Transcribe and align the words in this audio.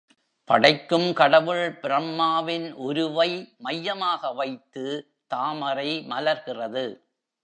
படைக்கும் 0.49 1.13
கடவுள் 1.13 1.77
பிரம்மாவின் 1.81 2.73
உருவை 2.73 3.29
மையமாக 3.57 4.31
வைத்து 4.31 4.85
தாமரை 5.27 6.05
மலர்கிறது. 6.09 6.85